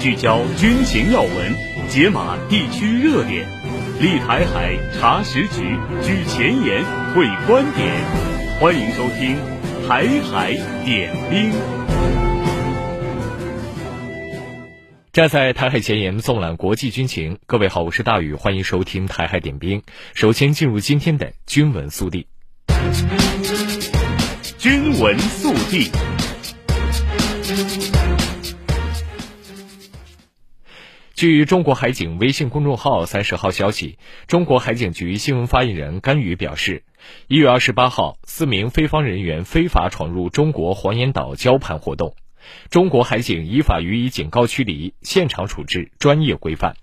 [0.00, 1.30] 聚焦军情要闻，
[1.88, 3.46] 解码地区热点，
[4.00, 6.84] 立台海查实局，举前沿
[7.14, 7.90] 会观点。
[8.60, 9.36] 欢迎收听
[9.88, 10.52] 《台海
[10.84, 11.52] 点兵》。
[15.12, 17.38] 站在台海前沿，纵览国际军情。
[17.46, 19.80] 各位好，我是大宇，欢迎收听《台海点兵》。
[20.12, 22.26] 首先进入今天的军文速递。
[24.58, 25.90] 军文速递。
[31.14, 36.82] 据中国海警微信公众号三十号消息，中国海警局新闻发言人甘宇表示，
[37.28, 42.16] 一月二十八号，四名非方人员非法闯入中国黄岩岛礁盘活动。
[42.68, 46.74] 中国海警依法予以警告驱离，现场处置专业规范。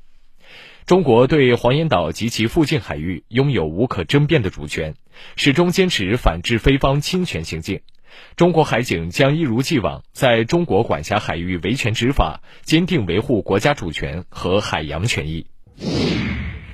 [0.86, 4.96] 中国对黄岩岛及其附近海域拥有无可争辩的主权，
[5.36, 7.82] 始终坚持反制非方侵权行径。
[8.36, 15.48] 中国海警将一如既往在中国管辖海域维权执法，坚定维护国家主权和海洋权益。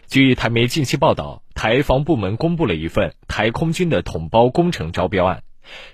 [0.07, 5.43] 据台媒近期报道，台防部门公布了一份台空军的统包工程招标案。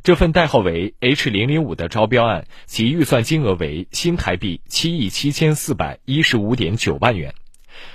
[0.03, 7.33] 这份代号为 H 零零五的招标案，其预算金额为新台币七亿七千四百一十五点九万元。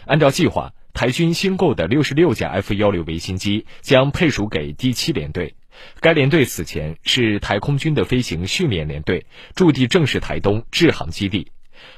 [0.05, 5.55] 按照计划，台军新购的六十六架 F 幺六维新机将配属给第七联队。
[6.01, 11.53] 该联队此前是台空军的飞行训练联队，驻地正是台东志航基地。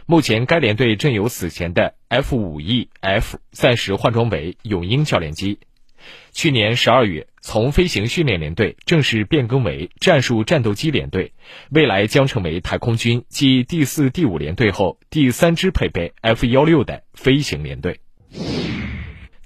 [0.06, 5.58] 目前，该联队正由此前的 F 五 E F 暂时换装为永鹰教练机。
[6.32, 11.32] 去年十二月，从飞行训练联队正式变更为战术战斗机联队，
[11.70, 18.00] 未来将成为台空军继第四、第五联队后第三支配备 F 幺六的飞行联队。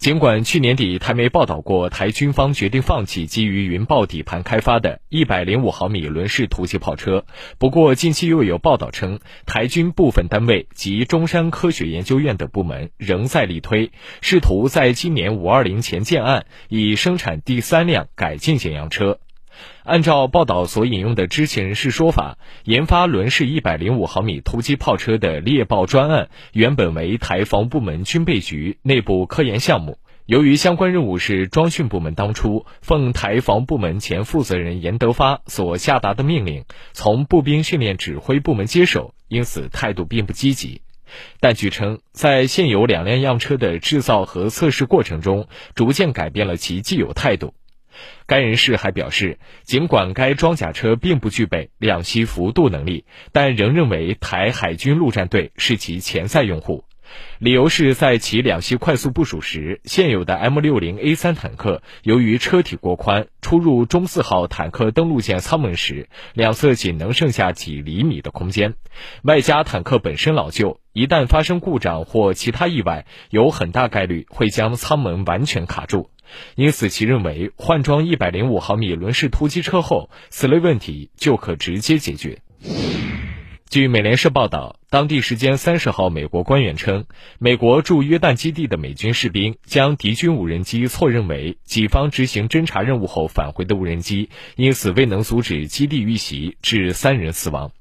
[0.04, 7.24] 尽管去年底台媒报道过台军方决定放弃基于云豹底盘开发的105毫米轮式突击炮车，
[7.56, 19.20] 不过近期又有报道称，台军部分单位及中山科学研究院等部门仍在力推，试图在今年520前建案，以生产第三辆改进型样车。
[19.84, 40.80] 按照报道所引用的知情人士说法，研发轮式105毫米突击炮车的猎豹专案原本为台防部门军备局内部科研项目，由于相关任务是装训部门当初奉台防部门前负责人严德发所下达的命令，从步兵训练指挥部门接手，因此态度并不积极。
[41.38, 47.54] 但据称，在现有两辆样车的制造和测试过程中，逐渐改变了其既有态度。
[48.26, 56.84] 该人士还表示，尽管该装甲车并不具备两栖伏渡能力，但仍认为台海军陆战队是其潜在用户。
[57.38, 68.74] 理由是在其两栖快速部署时，现有的 M60A3 坦克由于车体过宽，出入中四号坦克登陆舰舱门时，两侧仅能剩下几厘米的空间，
[69.22, 76.10] 外加坦克本身老旧，一旦发生故障或其他意外，有很大概率会将舱门完全卡住。
[76.54, 82.38] 因此，其认为换装一百零五毫米轮式突击车后，此类问题就可直接解决。
[83.70, 87.06] 据美联社报道，当地时间三十号，美国官员称，
[87.40, 97.72] 美国驻约旦基地的美军士兵将敌军无人机错认为己方执行侦察任务后返回的无人机，因此未能阻止基地遇袭，致三人死亡。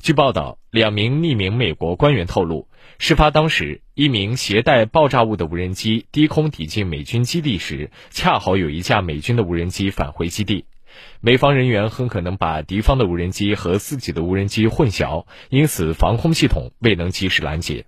[0.00, 2.66] 据报道，两名匿名美国官员透露，
[3.02, 10.66] 事发当时，一名携带爆炸物的无人机低空抵近美军基地时，恰好有一架美军的无人机返回基地。
[11.22, 17.86] 美方人员很可能把敌方的无人机和自己的无人机混淆，因此防空系统未能及时拦截。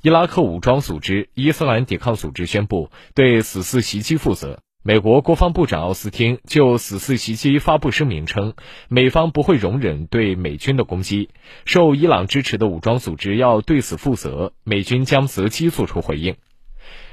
[0.00, 4.62] 伊拉克武装组织伊斯兰抵抗组织宣布对此次袭击负责。
[4.82, 8.54] 美国国防部长奥斯汀就此次袭击发布声明称，
[8.88, 11.28] 美方不会容忍对美军的攻击，
[11.66, 16.34] 受伊朗支持的武装组织要对此负责，美军将择机作出回应。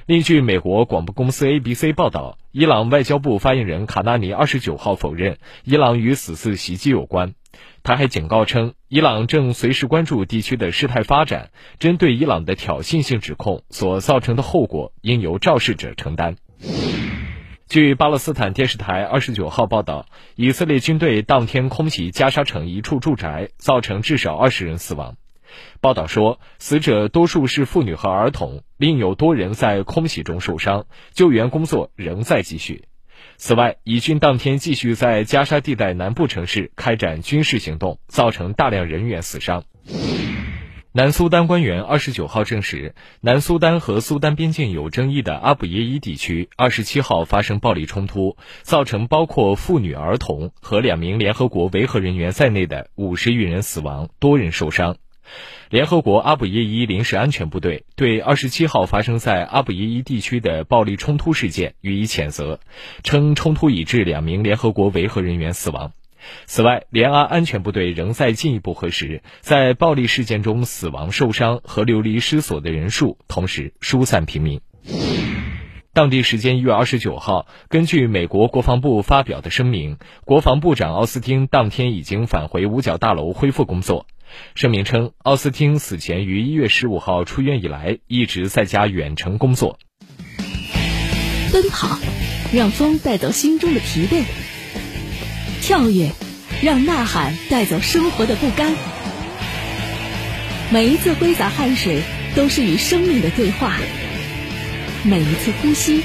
[0.06, 7.34] 另据美国广播公司 ABC 报道，伊朗外交部发言人卡纳尼二十九号否认伊朗与此次袭击有关，
[7.84, 11.50] 他还警告称，伊朗正随时关注地区的事态发展，
[11.80, 16.38] 针对伊朗的挑衅性指控所造成的后果，应由肇事者承担。
[17.68, 20.06] 据巴勒斯坦电视台二十九号报道，
[20.36, 25.18] 以色列军队当天空袭加沙城一处住宅，造成至少二十人死亡。
[25.82, 32.86] 报道说，死者多数是妇女和儿童，另有多人在空袭中受伤，救援工作仍在继续。
[33.36, 39.66] 此外，以军当天继续在加沙地带南部城市开展军事行动，造成大量人员死伤。
[40.98, 54.98] 南苏丹官员二十九号证实，南苏丹和苏丹边境有争议的阿卜耶伊地区二十七号发生暴力冲突，造成包括妇女、儿童和两名联合国维和人员在内的五十余人死亡，多人受伤。
[55.70, 62.60] 联合国阿布耶伊临时安全部队对二十七号发生在阿布耶伊地区的暴力冲突事件予以谴责，
[63.04, 65.92] 称冲突已致两名联合国维和人员死亡。
[66.46, 74.62] 此外，联阿安全部队仍在进一步核实在暴力事件中死亡、受伤和流离失所的人数，同时疏散平民。
[75.94, 84.06] 当地时间一月二十九号，根据美国国防部发表的声明，国防部长奥斯汀当天已经返回五角大楼恢复工作。
[84.54, 89.80] 声明称，奥斯汀此前于一月十五号出院以来，一直在家远程工作。
[91.52, 91.98] 奔跑，
[92.54, 94.24] 让风带走心中的疲惫；
[95.68, 96.12] 跳跃，
[96.62, 98.74] 让呐喊带走生活的不甘。
[100.70, 102.04] 每一次挥洒汗水，
[102.38, 103.76] 都是与生命的对话。
[105.04, 106.04] 每一次呼吸，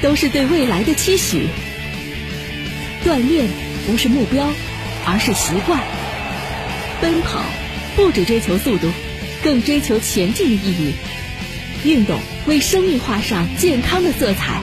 [0.00, 1.48] 都是对未来的期许。
[3.04, 3.48] 锻炼
[3.84, 4.48] 不是目标，
[5.04, 5.80] 而是习惯。
[7.00, 7.42] 奔跑
[7.96, 8.88] 不只追求速度，
[9.42, 10.92] 更追求前进的意义。
[11.82, 12.16] 运动
[12.46, 14.62] 为生命画上健康的色彩。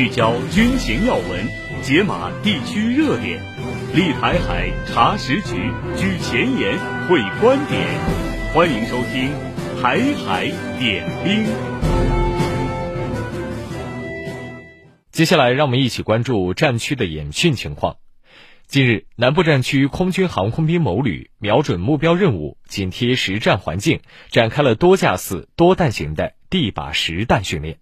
[0.00, 1.46] 聚焦军情要闻，
[1.82, 3.38] 解码地区热点。
[3.94, 7.86] 立台海查实局，举前沿会观点。
[8.54, 9.28] 欢迎收听
[9.82, 10.46] 《台海
[10.78, 11.44] 点兵》。
[15.10, 17.96] 接下来，让我们一起关注战区的演训情况。
[18.66, 24.00] 近日，南部战区空军航空兵某旅瞄准目标任务，紧贴实战环境，
[24.30, 27.76] 展开了多架次、多弹型的地靶实弹训练。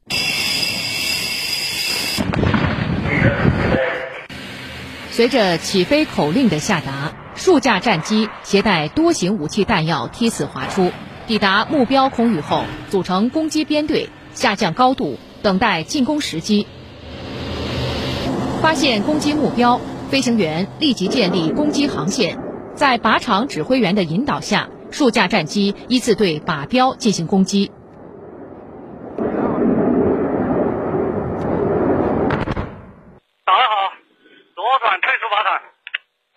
[5.10, 10.92] 随着起飞口令的下达，数架战机携带多型武器弹药梯次滑出，
[11.26, 16.68] 抵达目标空域后，组成攻击编队，下降高度，等待进攻时机。
[18.62, 22.38] 发现攻击目标，飞行员立即建立攻击航线，
[22.76, 27.72] 在靶场指挥员的引导下，数架战机依次对靶标进行攻击。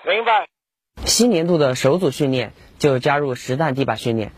[0.03, 0.47] 明白。
[1.05, 4.31] 新年度的首组训练就加入实弹地靶训练，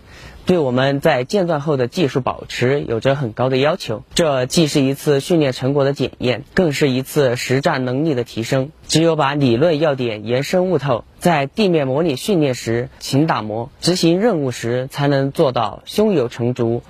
[0.46, 4.04] 对我们在间断后的技术保持有着很高的要求。
[4.16, 8.72] 这既是一次训练成果的检验，更是一次实战能力的提升。
[8.88, 16.82] 只有把理论要点延伸悟透，在地面模拟训练时勤打磨，执行任务时才能做到胸有成竹。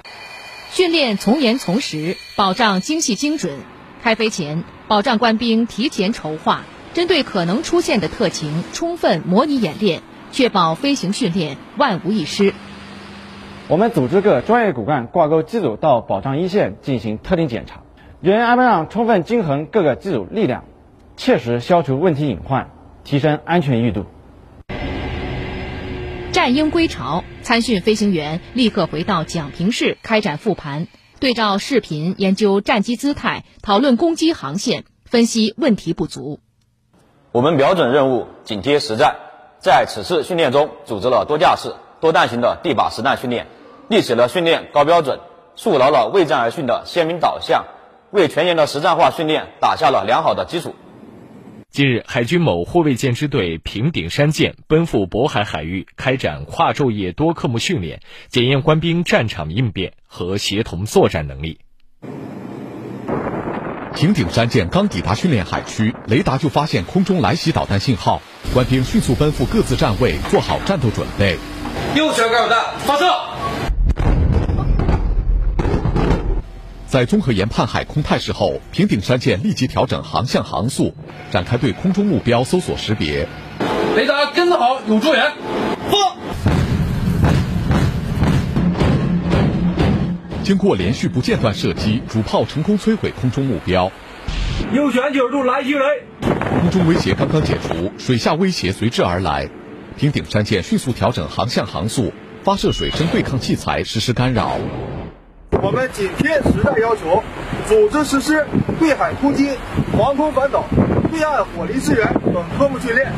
[0.72, 3.60] 训练从严从实，保障精细精准。
[4.02, 6.64] 开飞前，保障官兵提前筹划。
[6.94, 12.54] 针对可能出现的特情，充分模拟演练，确保飞行训练万无一失。
[13.68, 17.81] 我们组织各专业骨干挂钩机组到保障一线进行特定检查，
[18.22, 20.66] 人员安排上充分均衡各个机组力量，
[21.18, 22.69] 切实消除问题隐患，
[23.04, 24.06] 提升安全裕度。
[26.31, 30.88] 战鹰归巢，参训飞行员立刻回到讲评室开展复盘，
[31.19, 36.40] 对照视频研究战机姿态，讨论攻击航线，分析问题不足。
[37.33, 39.15] 我们瞄准任务，紧贴实战，
[39.57, 43.47] 在此次训练中组织了多架次、多弹型的地靶实弹训练，
[43.89, 45.19] 立起了训练高标准，
[45.56, 47.65] 树牢了为战而训的鲜明导向，
[48.12, 50.75] 为全年的实战化训练打下了良好的基础。
[51.71, 61.57] 近日，海军某护卫舰支队平顶山舰奔赴渤海海域，开展跨昼夜多科目训练，检验官兵战场应变和协同作战能力。
[63.95, 68.21] 平顶山舰刚抵达训练海区，雷达就发现空中来袭导弹信号，
[68.54, 71.38] 官兵迅速奔赴各自站位，做好战斗准备。
[71.95, 73.06] 右旋杆弹发射。
[76.88, 80.95] 在综合研判海空态势后，平顶山舰立即调整航向航速，
[81.31, 83.28] 展开对空中目标搜索识别。
[83.95, 85.31] 雷达跟得好，有助援。
[90.44, 93.92] 经过连续不间断射击，主炮成功摧毁空中目标。
[94.73, 95.83] 右旋九十度来袭雷。
[96.59, 99.50] 空中威胁刚刚解除，水下威胁随之而来。
[99.97, 102.12] 平顶山舰迅速调整航向航速，
[102.44, 104.57] 发射水声对抗器材实施干扰。
[105.62, 107.23] 我们紧贴时代要求，
[107.68, 108.45] 组织实施
[108.80, 109.50] 对海突击、
[109.97, 110.66] 防空反导、
[111.12, 113.14] 对岸火力支援等科目训练，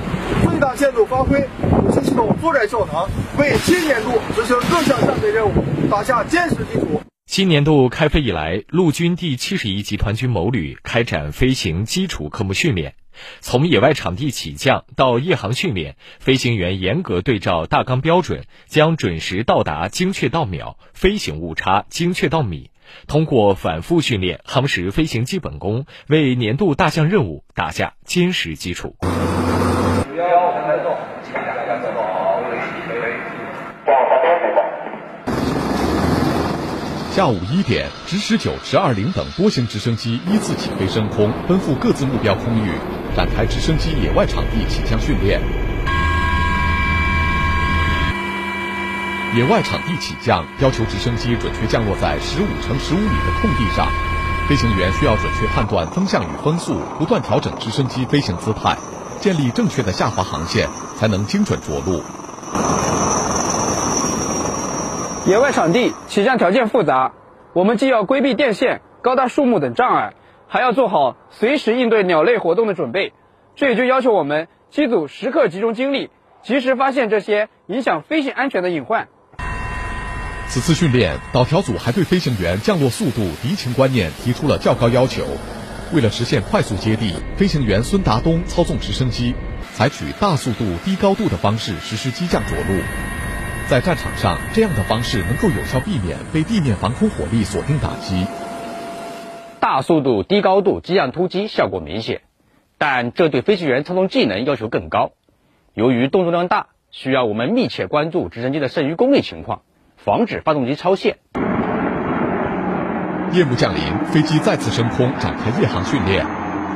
[0.48, 1.48] 最大限度发挥
[1.82, 3.08] 武器系统作战效能，
[3.40, 5.52] 为新年度执行各项战备任务
[5.90, 7.02] 打下坚实基础。
[7.36, 12.96] 新年度开飞以来，陆军第七十一集团军某旅开展飞行基础科目训练，
[13.42, 22.72] 从野外场地起降到夜航训练，飞行员严格对照大纲标准，将准时到达精确到秒，飞行误差精确到米。
[23.06, 28.96] 通过反复训练，夯实飞行基本功，为年度大项任务打下坚实基础。
[29.02, 29.10] 标
[30.54, 31.15] 三分
[37.16, 42.74] 下午一点，直十九、直二零等多型直升机依次起飞升空，奔赴各自目标空域，
[43.16, 45.40] 展开直升机野外场地起降训练。
[49.34, 53.88] 野外场地起降要求直升机准确降落在十五乘十五米的空地上，
[54.50, 58.78] 飞行员需要准确判断风向与风速，不断调整直升机飞行姿态，
[59.22, 60.68] 建立正确的下滑航线，
[61.00, 62.04] 才能精准着陆。
[65.28, 67.14] 野外场地起降条件复杂，
[67.54, 70.14] 我们既要规避电线、高大树木等障碍，
[70.48, 73.12] 还要做好随时应对鸟类活动的准备。
[73.56, 76.12] 这也就要求我们机组时刻集中精力，
[76.44, 79.08] 及时发现这些影响飞行安全的隐患。
[80.48, 85.24] 此次训练，导调组还对飞行员降落速度、敌情观念提出了较高要求。
[85.92, 89.34] 为了实现快速接地，飞行员孙达东操纵直升机，
[89.74, 92.84] 采取大速度、低高度的方式实施机降着陆。
[93.68, 98.28] 在战场上，这样的方式能够有效避免被地面防空火力锁定打击。
[99.60, 102.22] 大速度、低高度机样突击效果明显，
[102.78, 105.14] 但这对飞行员操纵技能要求更高。
[105.74, 109.62] 由于动作量大，需要我们密切关注直升机的剩余功率情况。
[109.98, 111.18] 防止发动机超限。
[113.32, 116.24] 夜幕降临，飞机再次升空，展开夜航训练。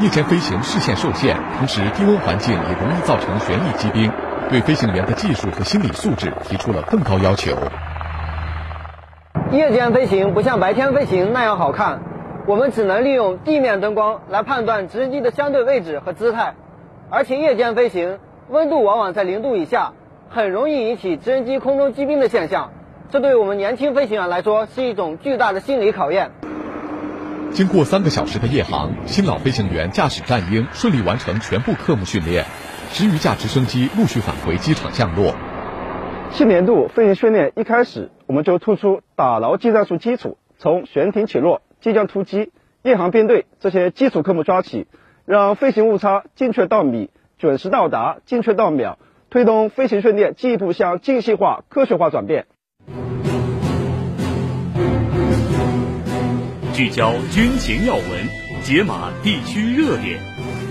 [0.02, 4.12] 夜间飞行视线受限，同时低温环境也容易造成旋翼机冰，
[4.50, 7.56] 对飞行员的技术和心理素质提出了更高要求。
[9.52, 12.02] 夜间飞行不像白天飞行那样好看，
[12.48, 16.56] 我们只能利用地面灯光来判断直升机的相对位置和姿态，
[17.12, 18.18] 而且夜间飞行
[18.50, 19.94] 温度往往在零度以下，
[20.30, 22.72] 很容易引起直升机空中积冰的现象。
[23.12, 26.32] 这对于我们年轻飞行员来说是一种巨大的心理考验。
[27.52, 32.46] 经过三个小时的夜航，新老飞行员驾驶战鹰顺利完成全部科目训练，
[32.92, 35.36] 十余架直升机陆续返回机场降落。
[36.32, 42.52] 新年度飞行训练一开始，我们就突出打牢技战术基础，从悬停起落、机降突击、
[42.84, 44.88] 夜航编队这些基础科目抓起，
[45.26, 48.98] 让飞行误差精确到米，准时到达精确到秒，
[49.30, 52.46] 推动飞行训练进一步向精细化、科学化转变。
[56.74, 58.04] 聚焦军情要闻，
[58.62, 60.20] 解码地区热点，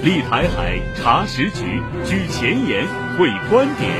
[0.00, 2.86] 立台海查实局，居前沿
[3.18, 3.90] 会观点。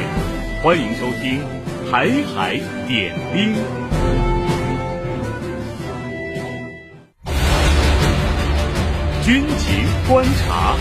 [0.62, 1.40] 欢迎收听
[1.90, 2.55] 《台海
[2.87, 3.52] 点兵》。
[9.25, 10.76] 军情观察。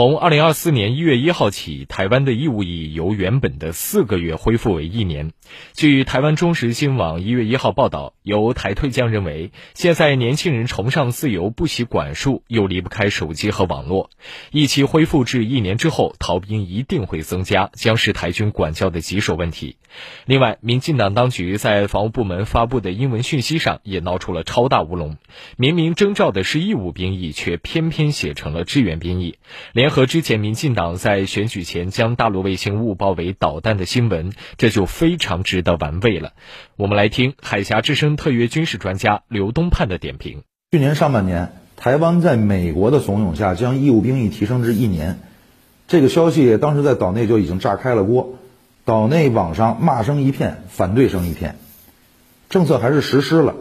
[0.00, 5.32] 从二零二四年一月一号起，台湾的义务役由原本的四个月恢复为一年。
[5.74, 14.08] 据台湾中时新网一月一号报道，由台退将认为，现在年轻人崇尚自由，不喜管束，又离不开手机和网络，
[14.52, 19.76] 一期恢复至一年之后，逃兵一定会增加，将是台军管教的棘手问题。
[20.24, 25.18] 另外，民进党当局在防务部门发布的英文讯息上也闹出了超大乌龙，
[25.58, 29.36] 明明征召的是义务兵役，却偏偏写成了志愿兵役。
[29.90, 36.32] 和之前民进党在选举前将大陆卫星误报为导弹的新闻，这就非常值得玩味了。
[36.76, 40.42] 我们来听海峡之声特约军事专家刘东盼的点评。
[40.70, 45.18] 去年上半年，台湾在美国的怂恿下，将义务兵役提升至一年，
[45.88, 48.38] 这个消息当时在岛内就已经炸开了锅，
[48.84, 51.56] 岛内网上骂声一片，反对声一片。
[52.48, 53.54] 政策还是实施了，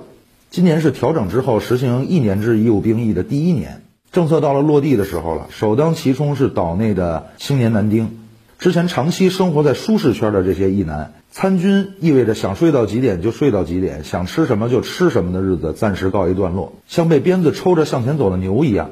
[0.50, 3.82] 今年是调整之后实行一年制义务兵役的第一年。
[4.12, 8.18] 政策到了落地的时候了，首当其冲是岛内的青年男丁。
[8.58, 18.90] 之前长期生活在舒适圈的这些役男，参军意味着想睡到几点就睡到几点，想吃什么就吃什么的日子暂时告一段落，像被鞭子抽着向前走的牛一样，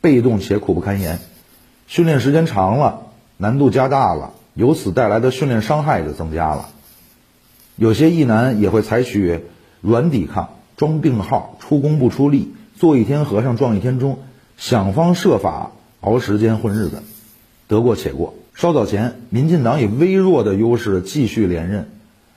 [0.00, 1.18] 被动且苦不堪言。
[1.88, 3.02] 训练时间长了，
[3.36, 6.68] 难度加大了，由此带来的训练伤害就增加了。
[7.74, 9.40] 有些役男也会采取
[9.80, 14.20] 软抵抗、装病号、出工不出力、做一天和尚撞一天钟。
[14.62, 17.02] 想方设法熬时间混日子，
[17.66, 18.34] 得过且过。
[18.54, 21.90] 稍早前，民进党以微弱的优势继续连任，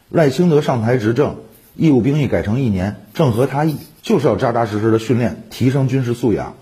[0.10, 1.36] 赖清德上台执政，
[1.75, 6.55] 义务兵役改成一年，正合他意，就是要扎扎实实的训练，提升军事素养，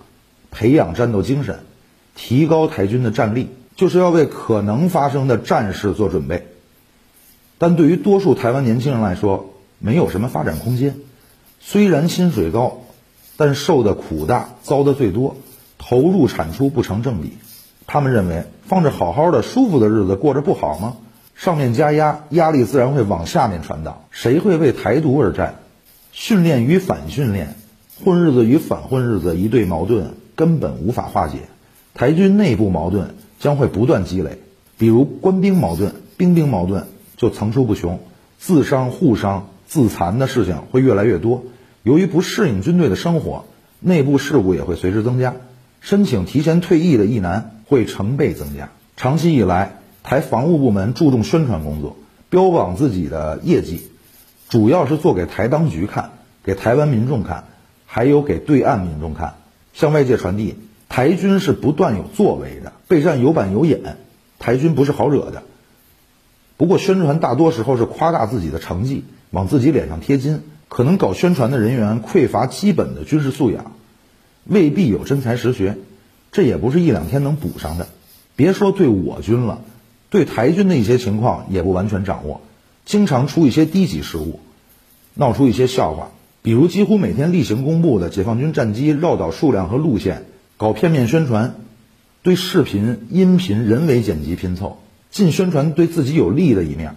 [0.52, 1.60] 培养战斗精神，
[2.14, 6.46] 提高台军的战力，就是要为可能发生的战事做准备。
[7.58, 10.98] 但对于多数台湾年轻人来说，没有什么发展空间，
[11.62, 12.82] 虽然薪水高，
[13.38, 15.38] 但受的苦大，遭的最多。
[15.86, 17.34] 投入产出不成正比，
[17.88, 20.96] 他们认为放着好好的舒服的日子过着不好吗？
[21.36, 24.06] 上面加压，压力自然会往下面传导。
[24.10, 25.56] 谁会为台独而战？
[26.14, 27.56] 训练与反训练，
[28.02, 31.40] 混日子与反混日子一对矛盾，根本无法化解。
[31.94, 34.40] 台军内部矛盾将会不断积累，
[34.78, 36.88] 比如官兵矛盾、兵兵矛盾
[37.18, 38.00] 就层出不穷，
[38.40, 41.44] 自伤、互伤、自残的事情会越来越多。
[41.84, 43.44] 由于不适应军队的生活，
[43.82, 45.36] 内部事故也会随之增加，
[45.84, 48.70] 申请提前退役的役男会成倍增加。
[48.96, 51.98] 长期以来，台防务部门注重宣传工作，
[52.30, 53.90] 标榜自己的业绩，
[54.48, 56.12] 主要是做给台当局看，
[56.42, 57.44] 给台湾民众看，
[57.86, 59.34] 还有给对岸民众看，
[59.74, 60.56] 向外界传递
[60.88, 63.98] 台军是不断有作为的，备战有板有眼，
[64.40, 65.44] 台军不是好惹的。
[66.56, 70.44] 不过宣传大多时候是夸大自己的成绩，往自己脸上贴金。
[70.70, 73.74] 可能搞宣传的人员匮乏基本的军事素养，
[74.46, 75.78] 未必有真才实学，
[76.32, 77.88] 这也不是一两天能补上的。
[78.36, 79.62] 别说对我军了，
[80.10, 82.42] 对台军的一些情况也不完全掌握，
[82.86, 84.40] 经常出一些低级失误，
[85.14, 86.12] 闹出一些笑话。
[86.42, 90.26] 比如几乎每天例行公布的解放军战机绕岛数量和路线，
[90.58, 91.56] 搞片面宣传，
[92.22, 96.96] 对视频、音频人为剪辑拼凑，尽宣传对自己有利的一面。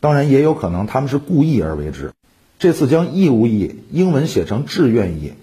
[0.00, 2.12] 当然，也有可能他们是故意而为之。
[2.58, 5.34] 这次将义务役英文写成志愿役，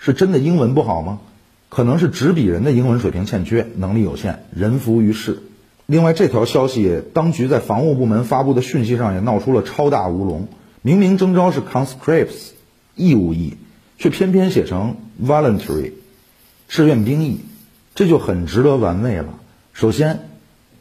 [0.00, 1.20] 是真的英文不好吗？
[1.68, 5.42] 可能是执笔人的英文水平欠缺，能力有限，人浮于事。
[5.86, 10.48] 另外，这条消息当局在防务部门发布的讯息上也闹出了超大乌龙。
[10.82, 12.52] 明明征召是 conscripts
[12.96, 13.54] 义务役，
[13.98, 15.92] 却偏偏写成 voluntary
[16.66, 17.40] 志愿兵役，
[17.94, 19.38] 这就很值得玩味了。
[19.74, 20.30] 首先，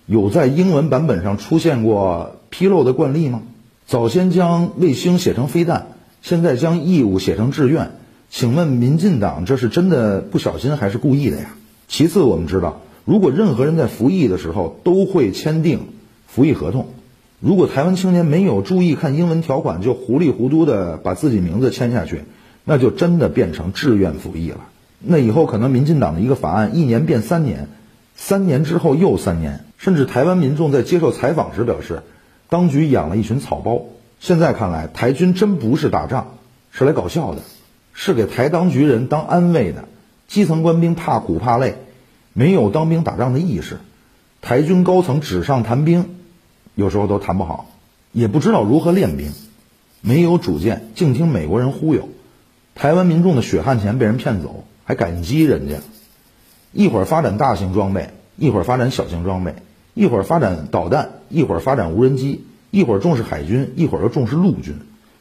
[0.06, 3.42] 有在英文版本上出现过纰漏的惯例吗？
[3.86, 5.88] 早先将卫星写成飞弹，
[6.22, 7.92] 现在将义务写成志愿，
[8.30, 11.56] 请问民进党这是真的不小心还是故意的呀？
[11.88, 15.88] 其次，我们知道，如果任何人在服役的时候都会签订
[16.28, 16.88] 服役合同，
[17.40, 22.24] 如果台湾青年没有注意看英文条款就糊里糊涂的把自己名字签下去，
[22.64, 24.68] 那就真的变成志愿服役了。
[25.00, 27.68] 那以后可能民进党的一个法案一年变三年，
[28.16, 32.04] 三年之后又三年，甚至台湾民众在接受采访时表示。
[32.52, 33.84] 当局养了一群草包，
[34.20, 36.30] 现在看来，台军真不是打仗，
[36.72, 37.44] 是来搞笑的，
[38.02, 39.84] 是给台当局人当安慰的。
[40.30, 41.76] 基层官兵怕苦怕累，
[42.32, 43.80] 没有当兵打仗的意识。
[44.42, 46.16] 台军高层纸上谈兵，
[46.76, 47.70] 有时候都谈不好，
[48.14, 49.34] 也不知道如何练兵，
[50.00, 52.08] 没有主见，净听美国人忽悠。
[52.74, 55.76] 台湾民众的血汗钱被人骗走，还感激人家。
[56.72, 59.56] 一会儿发展大型装备，一会儿发展小型装备。
[59.94, 64.76] 一会儿发展导弹，一会儿发展无人机，一会儿重视海军，一会儿又重视陆军，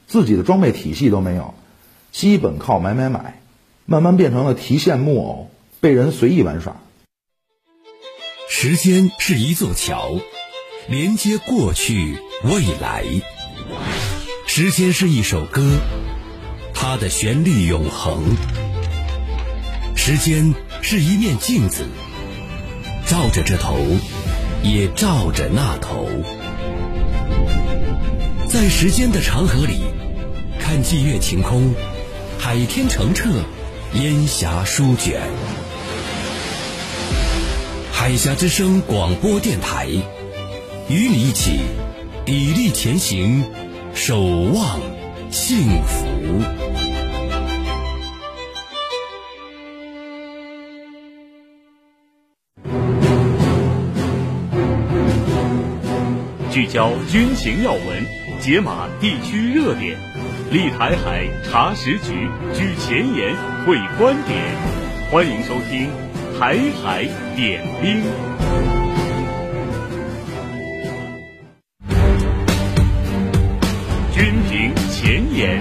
[0.06, 1.54] 自己的装备体系都没有，
[2.12, 3.40] 基本靠买买买，
[3.86, 6.76] 慢慢变成了提线木偶，被人随意玩耍。
[8.48, 10.18] 时间是一座桥，
[10.88, 13.04] 连接过去未来。
[14.46, 15.78] 时间是一首歌，
[16.74, 18.24] 它的旋律永恒。
[19.94, 21.84] 时间是一面镜子，
[23.06, 23.76] 照着这头。
[24.60, 26.08] 也照着那头，
[28.48, 29.84] 在时间的长河里，
[30.58, 31.72] 看霁月晴空，
[32.38, 33.28] 海天澄澈，
[33.94, 35.20] 烟霞舒卷。
[37.92, 39.86] 海峡之声广播电台，
[40.88, 41.58] 与你一起
[42.24, 43.44] 砥砺前行，
[43.92, 44.80] 守望
[45.30, 46.06] 幸福。
[56.50, 58.06] 聚焦军情要闻，
[58.40, 59.96] 解码地区热点，
[60.50, 64.42] 立台海查实局，举前沿会观点。
[65.10, 65.90] 欢迎收听
[66.40, 67.04] 《台海
[67.36, 68.00] 点兵》。
[74.14, 75.60] 军评前沿。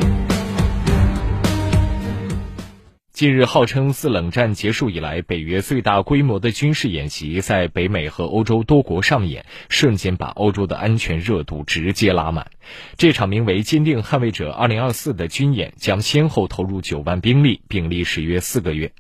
[3.11, 12.51] 近日，号称自冷战结束以来北约最大规模的军事演习在北美和欧洲多国上演，瞬间把欧洲的安全热度直接拉满。
[12.97, 18.91] 这场名为“坚定捍卫者 2024” 的军演将先后投入九万兵力，并历时约四个月。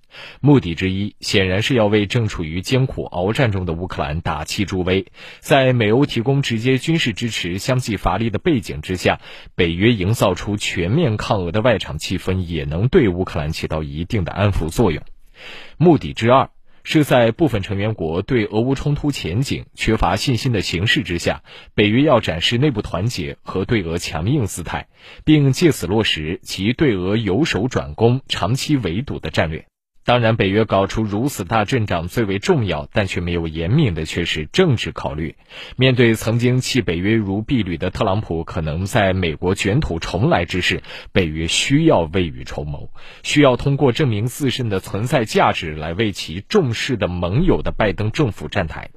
[0.41, 5.05] 目的之一显然是要为正处于艰苦鏖战中的乌克兰打气助威。
[5.39, 9.19] 在美欧提供直接军事支持相继乏力的背景之下，
[9.55, 15.03] 北约营造出全面抗俄的外场气氛，也能对乌克兰起到一定的安抚作用。
[15.77, 16.49] 目的之二
[16.89, 21.43] 是在部分成员国对俄乌冲突前景缺乏信心的形势之下，
[21.75, 24.87] 北约要展示内部团结和对俄强硬姿态，
[25.25, 29.65] 并借此落实其对俄由守转攻、长期围堵的战略。
[30.07, 35.35] 当然，北约搞出如此大阵仗最为重要，但却没有严明的却是政治考虑。
[35.75, 42.89] 面对曾经弃北约如敝履的特朗普，可能在美国卷土重来之时，北约需要未雨绸缪，
[43.21, 48.89] 需要通过证明自身的存在价值来为其重视的盟友的拜登政府站台。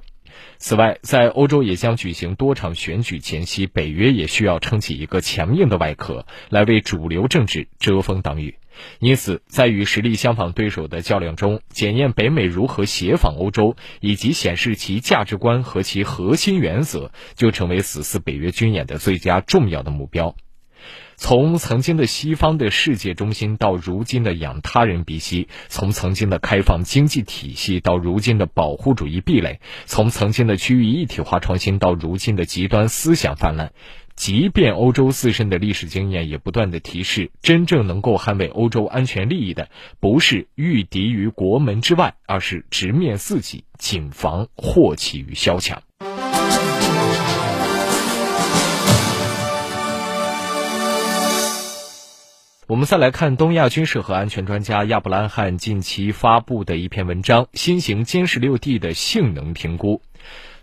[0.63, 8.59] 此外，在欧洲也将举行多场选举前夕，北约也需要撑起一个强硬的外壳，来为主流政治遮风挡雨。
[8.99, 20.35] 因此，在与实力相仿对手的较量中，检验北美如何协防欧洲，以及显示其价值观和其核心原则，就成为此次北约军演的最佳重要的目标。
[21.23, 33.71] 从曾经的西方的世界中心到如今的养他人鼻息，从曾经的开放经济体系到如今的保护主义壁垒，从曾经的区域一体化创新到如今的极端思想泛滥。
[34.15, 45.83] 即便欧洲自身的历史经验也不断地提示，真正能够捍卫欧洲安全利益的，不是御敌于国门之外，而是直面自己，谨防祸起于萧墙。
[52.71, 60.01] 我们再来看东亚军事和安全专家亚布兰汉近期发布的一篇文章：新型歼十六 D 的性能评估。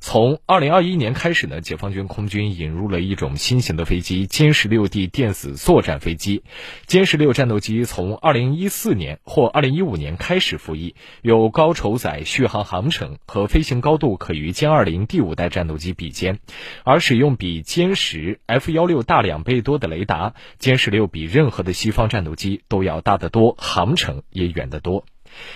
[0.00, 6.42] 从二零二一年开始呢，解放军空军引入了一种新型的飞机——歼十六 D 电子作战飞机。
[6.86, 16.38] 歼十六战斗机从二零一四年或二零一五年开始服役，有高承载续航航程和飞行高度可与歼二零第五代战斗机比肩，
[16.84, 20.34] 而使用比歼十 F 幺六大两倍多的雷达。
[20.60, 25.04] 歼十六比任何的西方战斗机都要大得多，航程也远得多。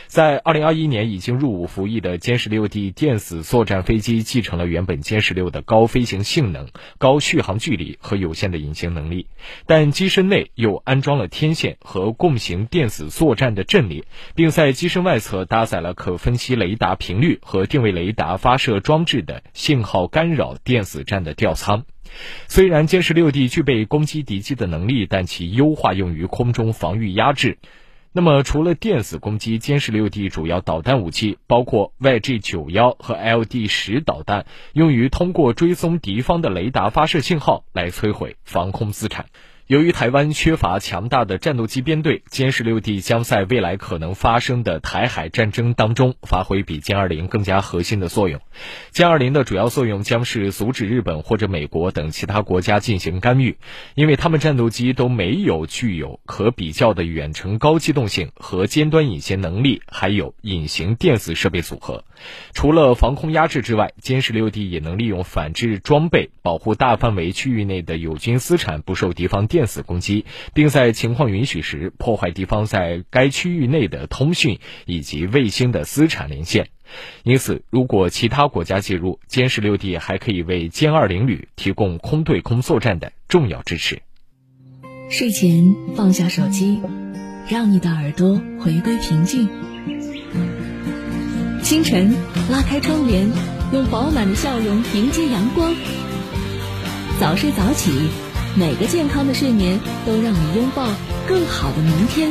[0.07, 9.27] 在二零二一年已经入伍服役的歼十六 D 电子作战飞机继承了原本歼十六的高飞行性能、高续航距离和有限的隐形能力，
[9.67, 14.05] 但机身内又安装了天线和共行电子作战的阵列，
[14.35, 21.85] 并在机身外侧搭载了可分析雷达频率和定位雷达发射装置的信号干扰电子战的吊舱。
[22.47, 27.57] 虽然歼十六 D 具备攻击敌机的能力，但其优化用于空中防御压制。
[28.15, 34.45] 那么，除了电子攻击，歼十六 D 主要导弹武器包括 YG 九幺和 LD 十导弹，
[34.75, 39.27] 用于通过追踪敌方的雷达发射信号来摧毁防空资产。
[39.69, 48.41] 由于台湾缺乏强大的战斗机编队，歼十六 D 将在未来可能发生的台海战争当中发挥比歼二零更加核心的作用。
[48.93, 53.57] 歼二零的主要作用将是阻止日本或者美国等其他国家进行干预，
[53.95, 62.05] 因为他们战斗机都没有具有可比较的远程高机动性和尖端隐形能力，还有隐形电子设备组合。
[62.53, 69.63] 除了防空压制之外，歼十六 D 也能利用反制装备保护大范围区域内的友军资产不受敌方电。
[69.73, 76.69] 子攻击，并在情况允许时破坏敌方在该区域内的通讯以及卫星的资产连线。
[77.23, 84.03] 因此，如果其他国家介入，歼十六 D 还可以为歼二零旅提供空对空作战的重要支持。
[85.09, 86.81] 睡前放下手机，
[87.49, 89.49] 让你的耳朵回归平静。
[91.63, 92.15] 清晨
[92.51, 93.31] 拉开窗帘，
[93.73, 95.75] 用饱满的笑容迎接阳光。
[97.19, 98.32] 早睡早起。
[98.55, 100.87] 每个健康的睡眠都让你拥抱
[101.27, 102.31] 更好的明天。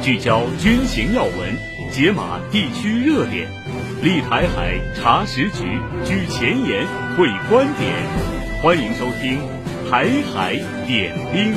[0.00, 1.56] 聚焦军情要闻，
[1.90, 3.48] 解码地区热点，
[4.02, 5.64] 立台海查实局，
[6.04, 6.86] 举前沿
[7.16, 7.92] 会观点。
[8.62, 9.40] 欢迎收听
[9.90, 10.54] 《台海
[10.86, 11.54] 点兵》。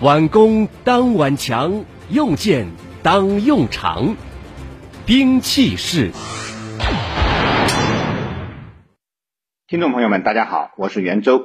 [0.00, 2.68] 挽弓当挽强，用箭
[3.02, 4.14] 当用长，
[5.04, 6.12] 兵器是。
[9.66, 11.42] 听众朋友们，大家好，我是袁周。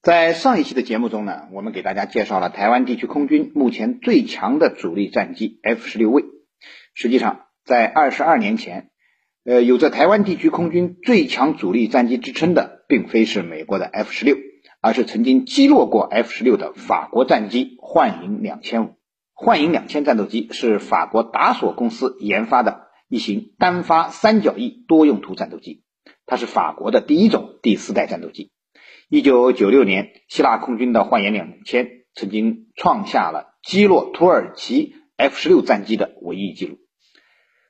[0.00, 6.22] 在上一期的节目中呢，我们给大家介绍了台湾地区空军目前最强的主力战机 F 十六 V。
[6.94, 8.90] 实际上，在二十二年前，
[9.44, 14.36] 呃，有着台湾地区空军最强主力战机之称的，并非是美国的 F 十六。
[14.88, 18.94] 而是曾经击落过 F 十六的法国战机幻影两千五。
[19.34, 25.82] 幻影两千战斗机是法国达索公司研发的一型单发三角翼多用途战斗机，
[26.24, 28.50] 它是法国的第一种第四代战斗机。
[29.10, 36.78] 一九九六年，希腊空军的幻影两千曾经创下了击落土耳其 F 十六战机的唯一记录。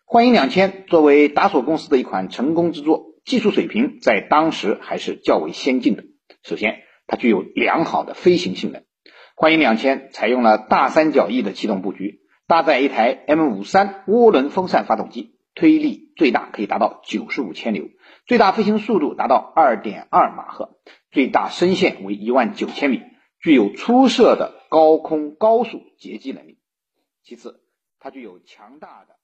[0.05, 6.05] 幻影两千作为达索公司的一款成功之作，技术水平在当时还是较为先进的。
[6.45, 8.85] 首先，它具有良好的飞行性能。
[9.35, 17.85] 幻影两千采用了大三角翼的气动布局，搭载一台 M53 涡轮风扇发动机，推力最大可以达到九十五千牛，
[18.27, 20.79] 最大飞行速度达到二点二马赫，
[21.11, 23.03] 最大升限为一万九千米，
[23.41, 26.59] 具有出色的高空高速截击能力。
[27.23, 27.61] 其次，
[28.01, 29.18] 它具有强大的